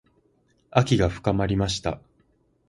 [0.71, 2.01] 秋が深まりました。